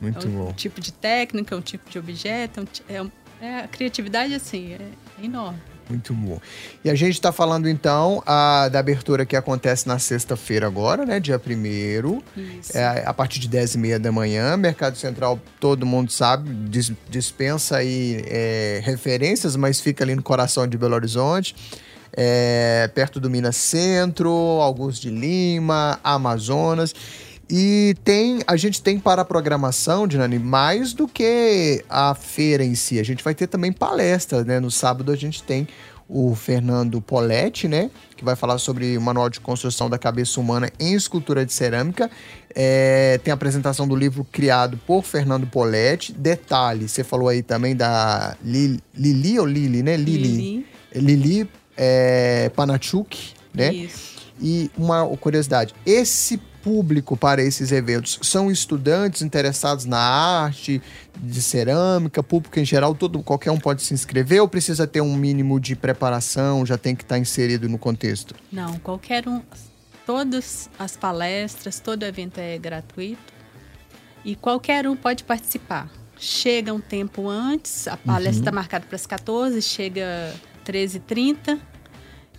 é 0.00 0.02
Muito 0.02 0.28
um 0.28 0.30
bom. 0.30 0.52
tipo 0.52 0.80
de 0.80 0.92
técnica, 0.92 1.56
um 1.56 1.60
tipo 1.60 1.88
de 1.90 1.98
objeto. 1.98 2.66
é 2.88 3.02
um 3.02 3.06
é 3.06 3.10
é, 3.40 3.60
a 3.60 3.68
criatividade, 3.68 4.34
assim, 4.34 4.72
é 4.72 5.24
enorme. 5.24 5.60
Muito 5.88 6.12
bom. 6.12 6.40
E 6.84 6.90
a 6.90 6.96
gente 6.96 7.12
está 7.12 7.30
falando 7.30 7.68
então 7.68 8.20
a, 8.26 8.68
da 8.68 8.80
abertura 8.80 9.24
que 9.24 9.36
acontece 9.36 9.86
na 9.86 10.00
sexta-feira 10.00 10.66
agora, 10.66 11.06
né? 11.06 11.20
Dia 11.20 11.40
1 11.40 12.22
é, 12.74 13.04
a 13.06 13.14
partir 13.14 13.38
de 13.38 13.46
10 13.48 13.76
e 13.76 13.78
meia 13.78 13.98
da 13.98 14.10
manhã. 14.10 14.56
Mercado 14.56 14.96
Central, 14.96 15.38
todo 15.60 15.86
mundo 15.86 16.10
sabe, 16.10 16.52
dis, 16.68 16.92
dispensa 17.08 17.76
aí 17.76 18.24
é, 18.26 18.80
referências, 18.82 19.54
mas 19.54 19.80
fica 19.80 20.02
ali 20.02 20.16
no 20.16 20.22
coração 20.22 20.66
de 20.66 20.76
Belo 20.76 20.94
Horizonte. 20.94 21.54
É, 22.12 22.90
perto 22.92 23.20
do 23.20 23.30
Minas 23.30 23.56
Centro, 23.56 24.32
Augusto 24.32 25.02
de 25.02 25.10
Lima, 25.10 26.00
Amazonas. 26.02 26.94
E 27.48 27.94
tem, 28.02 28.40
a 28.46 28.56
gente 28.56 28.82
tem 28.82 28.98
para 28.98 29.22
a 29.22 29.24
programação, 29.24 30.06
Dinani, 30.06 30.38
mais 30.38 30.92
do 30.92 31.06
que 31.06 31.84
a 31.88 32.14
feira 32.14 32.64
em 32.64 32.74
si. 32.74 32.98
A 32.98 33.04
gente 33.04 33.22
vai 33.22 33.34
ter 33.34 33.46
também 33.46 33.70
palestras, 33.70 34.44
né? 34.44 34.58
No 34.58 34.70
sábado 34.70 35.12
a 35.12 35.16
gente 35.16 35.42
tem 35.42 35.68
o 36.08 36.34
Fernando 36.34 37.00
Poletti, 37.00 37.68
né? 37.68 37.90
Que 38.16 38.24
vai 38.24 38.34
falar 38.34 38.58
sobre 38.58 38.96
o 38.98 39.00
manual 39.00 39.30
de 39.30 39.38
construção 39.38 39.88
da 39.88 39.98
cabeça 39.98 40.40
humana 40.40 40.70
em 40.78 40.94
escultura 40.94 41.46
de 41.46 41.52
cerâmica. 41.52 42.10
É, 42.52 43.20
tem 43.22 43.30
a 43.30 43.34
apresentação 43.34 43.86
do 43.86 43.94
livro 43.94 44.24
criado 44.24 44.76
por 44.84 45.04
Fernando 45.04 45.46
Poletti. 45.46 46.12
Detalhe, 46.12 46.88
você 46.88 47.04
falou 47.04 47.28
aí 47.28 47.42
também 47.42 47.76
da 47.76 48.36
Lili, 48.42 48.80
Lili 48.92 49.38
ou 49.38 49.46
Lili, 49.46 49.82
né? 49.84 49.96
Lili. 49.96 50.28
Lili, 50.28 50.66
Lili 50.94 51.50
é, 51.76 52.50
Panachuk, 52.56 53.34
né? 53.54 53.72
Isso. 53.72 54.16
E 54.40 54.70
uma 54.76 55.06
curiosidade, 55.16 55.74
esse 55.84 56.40
público 56.66 57.16
para 57.16 57.40
esses 57.40 57.70
eventos 57.70 58.18
são 58.22 58.50
estudantes 58.50 59.22
interessados 59.22 59.84
na 59.84 60.00
arte, 60.00 60.82
de 61.16 61.40
cerâmica, 61.40 62.24
público 62.24 62.58
em 62.58 62.64
geral, 62.64 62.92
todo, 62.92 63.22
qualquer 63.22 63.52
um 63.52 63.58
pode 63.58 63.84
se 63.84 63.94
inscrever 63.94 64.42
ou 64.42 64.48
precisa 64.48 64.84
ter 64.84 65.00
um 65.00 65.14
mínimo 65.14 65.60
de 65.60 65.76
preparação, 65.76 66.66
já 66.66 66.76
tem 66.76 66.96
que 66.96 67.04
estar 67.04 67.20
inserido 67.20 67.68
no 67.68 67.78
contexto? 67.78 68.34
Não, 68.50 68.80
qualquer 68.80 69.28
um. 69.28 69.40
Todas 70.04 70.68
as 70.76 70.96
palestras, 70.96 71.78
todo 71.78 72.02
evento 72.02 72.38
é 72.38 72.58
gratuito 72.58 73.32
e 74.24 74.34
qualquer 74.34 74.88
um 74.88 74.96
pode 74.96 75.22
participar. 75.22 75.88
Chega 76.18 76.74
um 76.74 76.80
tempo 76.80 77.28
antes, 77.28 77.86
a 77.86 77.96
palestra 77.96 78.40
está 78.40 78.50
uhum. 78.50 78.56
marcada 78.56 78.84
para 78.84 78.96
as 78.96 79.06
14, 79.06 79.62
chega 79.62 80.34
13h30 80.66 81.60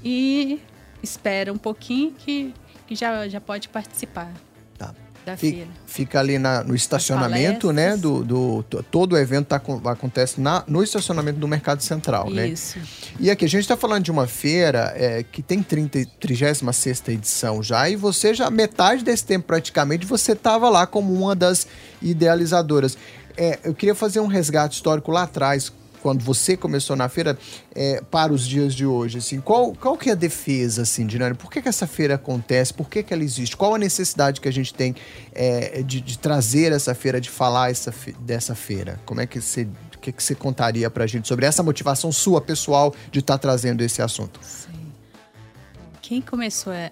e 0.04 0.60
espera 1.02 1.54
um 1.54 1.58
pouquinho 1.58 2.12
que 2.12 2.54
que 2.88 2.96
já, 2.96 3.28
já 3.28 3.42
pode 3.42 3.70
participar. 3.70 4.32
Tá. 4.78 4.94
Da 5.26 5.36
fica, 5.36 5.58
feira. 5.58 5.72
Fica 5.86 6.20
ali 6.22 6.40
na, 6.40 6.64
no 6.64 6.74
estacionamento, 6.74 7.74
né? 7.74 7.98
Do, 7.98 8.24
do, 8.24 8.64
todo 8.90 9.14
o 9.14 9.18
evento 9.18 9.48
tá, 9.48 9.62
acontece 9.92 10.40
na, 10.40 10.64
no 10.66 10.82
estacionamento 10.82 11.38
do 11.38 11.48
Mercado 11.48 11.84
Central, 11.84 12.28
Isso. 12.28 12.36
né? 12.36 12.48
Isso. 12.48 12.80
E 13.20 13.30
aqui, 13.30 13.44
a 13.44 13.50
gente 13.50 13.62
está 13.62 13.76
falando 13.76 14.06
de 14.06 14.12
uma 14.12 14.26
feira 14.26 14.94
é, 14.96 15.24
que 15.24 15.42
tem 15.42 15.62
30, 15.62 16.06
36 16.18 17.04
edição 17.10 17.62
já, 17.62 17.90
e 17.90 17.98
você 17.98 18.34
já, 18.34 18.50
metade 18.50 19.04
desse 19.04 19.26
tempo 19.26 19.48
praticamente, 19.48 20.06
você 20.06 20.32
estava 20.32 20.70
lá 20.70 20.88
como 20.88 21.14
uma 21.14 21.36
das 21.36 21.68
idealizadoras. 22.02 22.98
É, 23.36 23.60
eu 23.66 23.76
queria 23.76 23.94
fazer 23.94 24.22
um 24.22 24.28
resgate 24.28 24.76
histórico 24.76 25.12
lá 25.12 25.24
atrás, 25.24 25.72
quando 26.08 26.24
você 26.24 26.56
começou 26.56 26.96
na 26.96 27.10
feira 27.10 27.38
é, 27.76 28.02
para 28.10 28.32
os 28.32 28.48
dias 28.48 28.74
de 28.74 28.86
hoje? 28.86 29.18
Assim, 29.18 29.42
qual, 29.42 29.74
qual 29.74 29.98
que 29.98 30.10
é 30.10 30.14
a 30.14 30.16
defesa, 30.16 30.84
assim, 30.84 31.06
Dinani? 31.06 31.36
Por 31.36 31.52
que, 31.52 31.62
que 31.62 31.68
essa 31.68 31.86
feira 31.86 32.16
acontece? 32.16 32.74
Por 32.74 32.90
que, 32.90 33.04
que 33.04 33.14
ela 33.14 33.26
existe? 33.26 33.58
Qual 33.58 33.76
a 33.76 33.78
necessidade 33.78 34.40
que 34.40 34.48
a 34.48 34.52
gente 34.52 34.74
tem 34.74 34.96
é, 35.34 35.84
de, 35.84 36.00
de, 36.00 36.18
trazer 36.18 36.72
essa 36.72 36.96
feira, 36.96 37.20
de 37.20 37.30
falar 37.30 37.72
essa, 37.72 37.94
dessa 38.22 38.56
feira? 38.56 38.98
Como 39.06 39.20
é 39.20 39.28
que 39.28 39.42
você 39.42 39.64
o 39.64 40.00
que, 40.00 40.14
que 40.14 40.24
você 40.24 40.34
contaria 40.34 40.90
para 40.90 41.04
a 41.04 41.08
gente 41.08 41.28
sobre 41.28 41.46
essa 41.46 41.62
motivação 41.62 42.10
sua, 42.10 42.40
pessoal, 42.40 42.96
de 43.12 43.20
estar 43.20 43.34
tá 43.34 43.40
trazendo 43.40 43.82
esse 43.82 44.02
assunto? 44.02 44.40
Sim. 44.42 44.94
Quem 46.02 46.22
começou 46.22 46.72
é, 46.72 46.90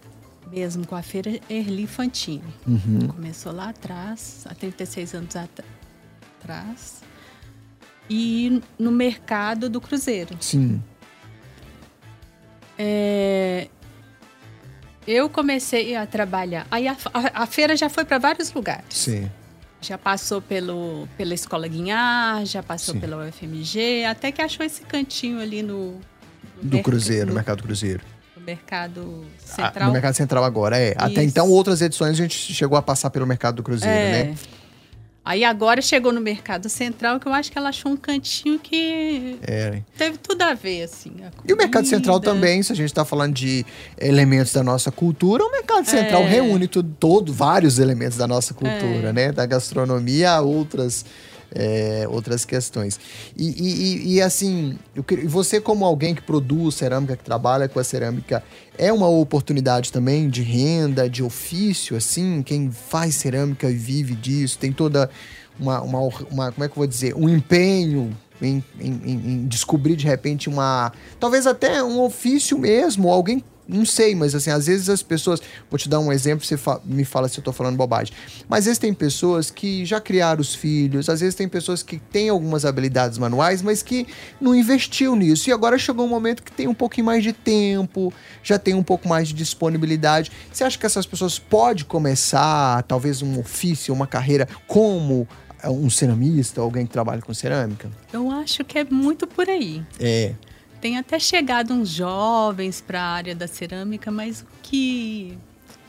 mesmo 0.52 0.86
com 0.86 0.96
a 0.98 1.02
feira 1.02 1.30
é 1.30 1.42
Erli 1.50 1.88
Fantini. 1.88 2.54
Uhum. 2.68 3.08
Começou 3.08 3.54
lá 3.54 3.70
atrás, 3.70 4.42
há 4.46 4.54
36 4.54 5.14
anos 5.14 5.34
atrás 5.38 7.06
e 8.10 8.62
no 8.78 8.92
mercado 8.92 9.70
do 9.70 9.82
Cruzeiro. 9.82 10.36
Sim. 10.40 10.82
É, 12.78 13.68
eu 15.08 15.30
comecei 15.30 15.96
a 15.96 16.06
trabalhar. 16.06 16.68
Aí 16.70 16.88
a, 16.88 16.96
a, 17.14 17.44
a 17.44 17.46
feira 17.46 17.76
já 17.76 17.90
foi 17.90 18.06
para 18.06 18.18
vários 18.18 18.52
lugares. 18.52 18.86
Sim. 18.90 19.30
Já 19.82 19.98
passou 19.98 20.42
pelo, 20.42 21.08
pela 21.16 21.34
Escola 21.34 21.68
Guinhar, 21.68 22.44
já 22.46 22.64
passou 22.64 22.96
Sim. 22.96 23.02
pela 23.02 23.28
UFMG, 23.28 24.06
até 24.06 24.32
que 24.32 24.42
achou 24.42 24.66
esse 24.66 24.82
cantinho 24.82 25.40
ali 25.40 25.62
no. 25.62 26.00
no 26.62 26.70
do 26.70 26.82
Cruzeiro, 26.82 27.28
no 27.28 27.36
Mercado 27.36 27.62
Cruzeiro. 27.62 28.02
No 28.36 28.44
Mercado 28.44 29.26
Central. 29.38 29.72
Ah, 29.76 29.86
no 29.86 29.94
Mercado 29.94 30.16
Central 30.16 30.44
agora, 30.44 30.78
é. 30.78 30.90
Isso. 30.90 30.98
Até 30.98 31.24
então, 31.24 31.48
outras 31.50 31.82
edições 31.82 32.12
a 32.12 32.24
gente 32.24 32.36
chegou 32.36 32.78
a 32.78 32.82
passar 32.82 33.12
pelo 33.12 33.28
Mercado 33.28 33.58
do 33.58 33.64
Cruzeiro, 33.64 33.96
é. 33.96 34.24
né? 34.24 34.36
Aí 35.26 35.44
agora 35.44 35.82
chegou 35.82 36.14
no 36.14 36.22
Mercado 36.22 36.70
Central, 36.70 37.20
que 37.20 37.28
eu 37.28 37.34
acho 37.34 37.52
que 37.52 37.58
ela 37.58 37.70
achou 37.70 37.92
um 37.92 37.98
cantinho 37.98 38.60
que 38.60 39.40
é. 39.42 39.82
teve 39.98 40.20
tudo 40.20 40.44
a 40.44 40.54
ver, 40.54 40.84
assim. 40.84 41.14
A 41.24 41.32
e 41.44 41.52
o 41.52 41.58
Mercado 41.58 41.88
Central 41.88 42.20
também, 42.20 42.62
se 42.62 42.72
a 42.72 42.76
gente 42.76 42.90
está 42.90 43.04
falando 43.04 43.34
de 43.34 43.66
elementos 44.00 44.54
da 44.54 44.64
nossa 44.64 44.92
cultura, 44.92 45.44
o 45.44 45.52
Mercado 45.52 45.86
Central 45.86 46.22
é. 46.22 46.30
reúne 46.30 46.68
tudo, 46.68 46.96
todo, 47.00 47.34
vários 47.34 47.80
elementos 47.80 48.20
da 48.20 48.28
nossa 48.28 48.54
cultura, 48.54 49.10
é. 49.10 49.14
né? 49.14 49.32
Da 49.32 49.48
gastronomia 49.48 50.32
a 50.32 50.42
outras 50.42 51.04
é, 51.54 52.06
outras 52.10 52.46
questões. 52.46 53.00
E, 53.36 53.50
e, 53.50 54.16
e 54.16 54.22
assim, 54.22 54.78
eu, 54.96 55.04
você 55.28 55.60
como 55.62 55.86
alguém 55.86 56.16
que 56.16 56.22
produz 56.22 56.76
cerâmica, 56.76 57.16
que 57.16 57.24
trabalha 57.24 57.68
com 57.68 57.80
a 57.80 57.84
cerâmica, 57.84 58.44
é 58.78 58.92
uma 58.92 59.08
oportunidade 59.08 59.92
também 59.92 60.30
de 60.30 60.42
renda, 60.42 61.10
de 61.10 61.24
ofício, 61.24 61.96
assim? 61.96 62.42
Quem 62.44 62.72
faz 62.72 63.16
cerâmica 63.16 63.70
e 63.70 63.76
vive 63.76 64.16
disso, 64.16 64.58
tem 64.58 64.72
toda 64.72 65.10
uma, 65.60 65.82
uma, 65.82 66.00
uma 66.30 66.52
como 66.52 66.64
é 66.64 66.68
que 66.68 66.74
eu 66.74 66.78
vou 66.78 66.88
dizer, 66.88 67.16
um 67.16 67.30
empenho 67.30 68.16
em, 68.42 68.64
em, 68.80 68.92
em, 69.06 69.48
descobrir 69.48 69.96
de 69.96 70.06
repente 70.06 70.50
uma. 70.50 70.92
Talvez 71.20 71.48
até 71.48 71.82
um 71.84 72.02
ofício 72.02 72.58
mesmo, 72.58 73.10
alguém 73.10 73.44
não 73.68 73.86
sei, 73.86 74.14
mas 74.14 74.36
assim, 74.36 74.50
às 74.50 74.68
vezes 74.68 74.90
as 74.90 75.02
pessoas. 75.02 75.42
Vou 75.70 75.78
te 75.78 75.90
dar 75.90 76.00
um 76.00 76.12
exemplo, 76.12 76.46
você 76.46 76.58
fa 76.58 76.80
me 76.86 77.04
fala 77.04 77.28
se 77.28 77.40
eu 77.40 77.44
tô 77.44 77.52
falando 77.52 77.76
bobagem. 77.76 78.14
Mas 78.48 78.60
às 78.60 78.66
vezes 78.66 78.80
tem 78.80 78.94
pessoas 78.94 79.50
que 79.50 79.86
já 79.86 80.00
criaram 80.00 80.42
os 80.42 80.54
filhos, 80.54 81.10
às 81.10 81.20
vezes 81.20 81.36
tem 81.36 81.48
pessoas 81.48 81.82
que 81.82 81.98
têm 81.98 82.30
algumas 82.30 82.66
habilidades 82.66 83.18
manuais, 83.18 83.62
mas 83.62 83.82
que 83.82 84.08
não 84.40 84.54
investiu 84.54 85.16
nisso. 85.16 85.50
E 85.50 85.54
agora 85.54 85.78
chegou 85.78 86.06
um 86.06 86.10
momento 86.10 86.44
que 86.44 86.52
tem 86.52 86.68
um 86.68 86.74
pouquinho 86.74 87.06
mais 87.06 87.24
de 87.24 87.34
tempo, 87.34 88.14
já 88.44 88.60
tem 88.60 88.74
um 88.74 88.84
pouco 88.84 89.08
mais 89.08 89.30
de 89.30 89.34
disponibilidade. 89.34 90.32
Você 90.52 90.64
acha 90.64 90.78
que 90.78 90.86
essas 90.86 91.06
pessoas 91.06 91.40
podem 91.40 91.86
começar, 91.86 92.84
talvez, 92.84 93.22
um 93.22 93.40
ofício, 93.40 93.94
uma 93.94 94.08
carreira 94.08 94.48
como 94.68 95.28
um 95.64 95.90
ceramista, 95.90 96.62
alguém 96.62 96.86
que 96.86 96.92
trabalha 96.92 97.22
com 97.22 97.34
cerâmica? 97.34 97.90
Eu 98.14 98.30
acho 98.30 98.64
que 98.64 98.78
é 98.78 98.84
muito 98.84 99.26
por 99.26 99.50
aí. 99.50 99.84
É 100.00 100.34
tem 100.86 101.00
até 101.00 101.18
chegado 101.18 101.74
uns 101.74 101.90
jovens 101.90 102.80
para 102.80 103.02
a 103.02 103.08
área 103.08 103.34
da 103.34 103.48
cerâmica, 103.48 104.12
mas 104.12 104.42
o 104.42 104.46
que 104.62 105.36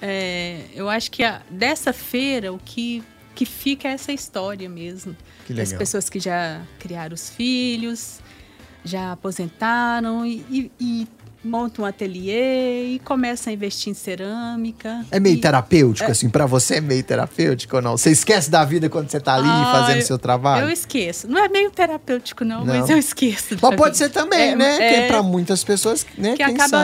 é, 0.01 0.63
eu 0.75 0.89
acho 0.89 1.11
que 1.11 1.23
a, 1.23 1.43
dessa 1.51 1.93
feira 1.93 2.51
o 2.51 2.59
que, 2.59 3.05
que 3.35 3.45
fica 3.45 3.89
é 3.89 3.91
essa 3.91 4.11
história 4.11 4.71
mesmo. 4.71 5.15
Que 5.47 5.53
legal. 5.53 5.65
As 5.65 5.73
pessoas 5.75 6.09
que 6.09 6.19
já 6.19 6.63
criaram 6.79 7.13
os 7.13 7.29
filhos, 7.29 8.21
já 8.87 9.13
aposentaram 9.13 10.25
e, 10.25 10.43
e, 10.49 10.73
e 10.81 11.09
monta 11.47 11.81
um 11.81 11.85
ateliê 11.85 12.95
e 12.95 12.99
começa 13.01 13.51
a 13.51 13.53
investir 13.53 13.91
em 13.91 13.95
cerâmica. 13.95 15.05
É 15.11 15.21
meio 15.21 15.37
e... 15.37 15.41
terapêutico, 15.41 16.09
é... 16.09 16.13
assim? 16.13 16.29
para 16.29 16.47
você 16.47 16.77
é 16.77 16.81
meio 16.81 17.03
terapêutico 17.03 17.77
ou 17.77 17.83
não? 17.83 17.97
Você 17.97 18.11
esquece 18.11 18.51
da 18.51 18.65
vida 18.65 18.89
quando 18.89 19.11
você 19.11 19.21
tá 19.21 19.35
ali 19.35 19.49
ah, 19.49 19.73
fazendo 19.73 20.03
seu 20.03 20.19
trabalho? 20.19 20.67
Eu 20.67 20.71
esqueço. 20.71 21.29
Não 21.29 21.43
é 21.43 21.49
meio 21.49 21.71
terapêutico, 21.71 22.45
não, 22.45 22.65
não. 22.65 22.75
mas 22.79 22.91
eu 22.91 22.99
esqueço. 22.99 23.57
Mas 23.61 23.77
pode 23.77 23.97
ser 23.97 24.11
também, 24.11 24.51
é, 24.51 24.57
né? 24.57 24.77
É... 24.77 25.03
Que 25.03 25.09
para 25.09 25.23
muitas 25.23 25.63
pessoas, 25.65 26.07
né? 26.19 26.37
Que 26.37 26.45
Quem 26.45 26.55
acaba. 26.55 26.79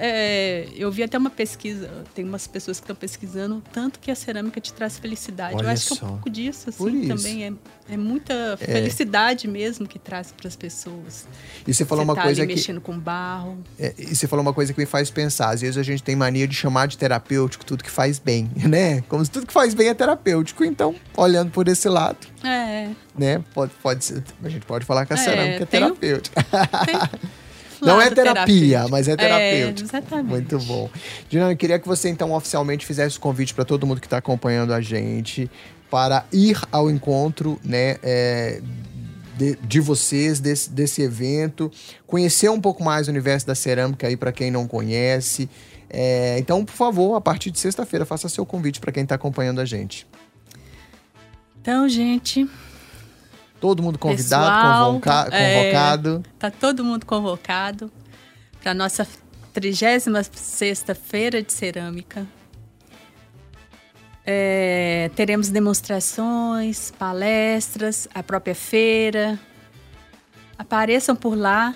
É, 0.00 0.68
eu 0.76 0.90
vi 0.90 1.02
até 1.02 1.16
uma 1.16 1.30
pesquisa, 1.30 1.90
tem 2.14 2.24
umas 2.24 2.46
pessoas 2.46 2.78
que 2.78 2.84
estão 2.84 2.96
pesquisando 2.96 3.62
tanto 3.72 3.98
que 3.98 4.10
a 4.10 4.14
cerâmica 4.14 4.60
te 4.60 4.72
traz 4.72 4.98
felicidade. 4.98 5.56
Olha 5.56 5.66
eu 5.66 5.70
acho 5.70 5.88
só. 5.88 5.96
que 5.96 6.02
é 6.02 6.06
um 6.06 6.10
pouco 6.10 6.30
disso, 6.30 6.70
assim, 6.70 7.08
também. 7.08 7.44
É, 7.44 7.52
é 7.94 7.96
muita 7.96 8.56
é. 8.60 8.66
felicidade 8.66 9.48
mesmo 9.48 9.86
que 9.86 9.98
traz 9.98 10.32
para 10.32 10.48
as 10.48 10.56
pessoas. 10.56 11.26
E 11.66 11.74
você 11.74 11.84
falou 11.84 12.04
você 12.04 12.10
uma 12.10 12.14
tá 12.14 12.22
coisa 12.22 12.42
ali 12.42 12.48
que. 12.48 12.54
mexendo 12.54 12.80
com 12.80 12.98
barro. 12.98 13.58
É, 13.78 13.94
e 14.10 14.16
você 14.16 14.26
falou 14.26 14.42
uma 14.42 14.52
coisa 14.52 14.72
que 14.72 14.80
me 14.80 14.86
faz 14.86 15.10
pensar. 15.10 15.50
Às 15.50 15.60
vezes 15.60 15.76
a 15.76 15.82
gente 15.82 16.02
tem 16.02 16.16
mania 16.16 16.46
de 16.46 16.54
chamar 16.54 16.86
de 16.86 16.96
terapêutico 16.98 17.64
tudo 17.64 17.82
que 17.84 17.90
faz 17.90 18.18
bem, 18.18 18.50
né? 18.56 19.02
Como 19.08 19.24
se 19.24 19.30
tudo 19.30 19.46
que 19.46 19.52
faz 19.52 19.74
bem 19.74 19.88
é 19.88 19.94
terapêutico. 19.94 20.64
Então, 20.64 20.94
olhando 21.16 21.50
por 21.50 21.68
esse 21.68 21.88
lado. 21.88 22.18
É. 22.44 22.88
Né? 23.16 23.42
Pode, 23.54 23.72
pode 23.82 24.04
ser, 24.04 24.22
a 24.42 24.48
gente 24.48 24.66
pode 24.66 24.84
falar 24.84 25.06
que 25.06 25.12
a 25.12 25.16
é, 25.16 25.18
cerâmica 25.18 25.62
é 25.62 25.66
terapêutica. 25.66 26.46
Não 27.82 28.00
é 28.00 28.10
terapia, 28.10 28.86
mas 28.88 29.08
é 29.08 29.16
terapêutico. 29.16 29.90
É, 29.92 29.98
exatamente. 29.98 30.30
Muito 30.30 30.58
bom. 30.60 30.88
Dina, 31.28 31.50
eu 31.50 31.56
queria 31.56 31.78
que 31.80 31.88
você 31.88 32.08
então 32.08 32.32
oficialmente 32.32 32.86
fizesse 32.86 33.18
o 33.18 33.20
convite 33.20 33.52
para 33.52 33.64
todo 33.64 33.86
mundo 33.86 34.00
que 34.00 34.06
está 34.06 34.18
acompanhando 34.18 34.72
a 34.72 34.80
gente 34.80 35.50
para 35.90 36.24
ir 36.32 36.58
ao 36.70 36.90
encontro, 36.90 37.60
né, 37.62 37.96
é, 38.02 38.62
de, 39.36 39.56
de 39.56 39.80
vocês, 39.80 40.40
desse, 40.40 40.70
desse 40.70 41.02
evento, 41.02 41.70
conhecer 42.06 42.48
um 42.50 42.60
pouco 42.60 42.82
mais 42.82 43.08
o 43.08 43.10
universo 43.10 43.46
da 43.46 43.54
cerâmica 43.54 44.06
aí 44.06 44.16
para 44.16 44.32
quem 44.32 44.50
não 44.50 44.66
conhece. 44.66 45.48
É, 45.88 46.38
então, 46.38 46.64
por 46.64 46.74
favor, 46.74 47.14
a 47.14 47.20
partir 47.20 47.50
de 47.50 47.58
sexta-feira, 47.58 48.06
faça 48.06 48.28
seu 48.28 48.46
convite 48.46 48.80
para 48.80 48.92
quem 48.92 49.02
está 49.02 49.14
acompanhando 49.14 49.60
a 49.60 49.64
gente. 49.64 50.06
Então, 51.60 51.88
gente. 51.88 52.48
Todo 53.60 53.82
mundo 53.82 53.98
convidado, 53.98 54.44
pessoal, 54.44 54.86
convoca 54.94 55.28
é, 55.30 55.62
convocado. 55.62 56.22
Tá 56.38 56.50
todo 56.50 56.82
mundo 56.82 57.06
convocado 57.06 57.92
para 58.60 58.74
nossa 58.74 59.06
36 59.52 60.06
feira 61.00 61.42
de 61.42 61.52
cerâmica. 61.52 62.26
É, 64.24 65.10
teremos 65.16 65.48
demonstrações, 65.48 66.92
palestras, 66.92 68.08
a 68.14 68.22
própria 68.22 68.54
feira. 68.54 69.38
Apareçam 70.56 71.16
por 71.16 71.36
lá. 71.36 71.74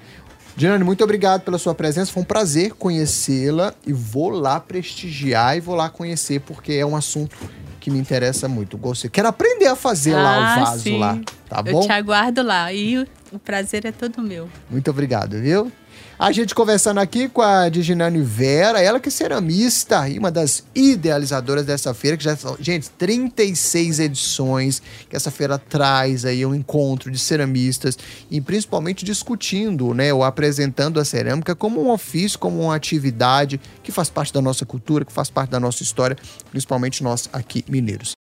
Dinane, 0.57 0.83
muito 0.83 1.05
obrigado 1.05 1.43
pela 1.43 1.59
sua 1.59 1.75
presença. 1.75 2.11
Foi 2.11 2.23
um 2.23 2.27
prazer 2.27 2.73
conhecê-la 2.73 3.75
e 3.87 3.93
vou 3.93 4.31
lá 4.31 4.59
prestigiar 4.59 5.55
e 5.55 5.61
vou 5.61 5.75
lá 5.75 5.91
conhecer 5.91 6.41
porque 6.41 6.73
é 6.73 6.87
um 6.87 6.97
assunto 6.97 7.37
que 7.79 7.91
me 7.91 7.99
interessa 7.99 8.49
muito. 8.49 8.79
Gostei. 8.79 9.11
Quero 9.11 9.29
aprender 9.29 9.67
a 9.67 9.77
fazer 9.77 10.15
ah, 10.15 10.23
lá 10.23 10.39
o 10.39 10.43
ah, 10.43 10.65
vaso 10.65 10.83
sim. 10.83 10.99
lá, 10.99 11.21
tá 11.47 11.63
bom? 11.63 11.83
Eu 11.83 11.87
te 11.87 11.93
aguardo 11.93 12.43
lá 12.43 12.73
e 12.73 13.07
o 13.31 13.39
prazer 13.39 13.85
é 13.85 13.93
todo 13.93 14.23
meu. 14.23 14.49
Muito 14.71 14.91
obrigado, 14.91 15.39
viu? 15.41 15.71
A 16.19 16.33
gente 16.33 16.55
conversando 16.55 16.99
aqui 16.99 17.29
com 17.29 17.43
a 17.43 17.69
Diginane 17.69 18.23
Vera, 18.23 18.81
ela 18.81 18.99
que 18.99 19.11
é 19.11 19.13
ceramista 19.13 20.09
e 20.09 20.19
uma 20.19 20.31
das 20.31 20.65
idealizadoras 20.75 21.67
dessa 21.67 21.93
feira, 21.93 22.17
que 22.17 22.25
já 22.25 22.35
são, 22.35 22.57
gente, 22.59 22.89
36 22.91 24.01
edições 24.01 24.81
que 25.11 25.15
essa 25.15 25.31
feira 25.31 25.59
traz 25.59 26.25
aí 26.25 26.47
um 26.47 26.55
encontro 26.55 27.11
de 27.11 27.19
ceramistas 27.19 27.99
e 28.31 28.41
principalmente 28.41 29.05
discutindo, 29.05 29.93
né, 29.93 30.11
ou 30.11 30.25
apresentando 30.25 30.99
a 30.99 31.05
cerâmica 31.05 31.55
como 31.55 31.83
um 31.83 31.91
ofício, 31.91 32.39
como 32.39 32.63
uma 32.63 32.75
atividade 32.75 33.61
que 33.83 33.93
faz 33.93 34.09
parte 34.09 34.33
da 34.33 34.41
nossa 34.41 34.65
cultura, 34.65 35.05
que 35.05 35.13
faz 35.13 35.29
parte 35.29 35.51
da 35.51 35.61
nossa 35.61 35.83
história, 35.83 36.17
principalmente 36.51 37.05
nós 37.05 37.29
aqui 37.31 37.63
mineiros. 37.69 38.16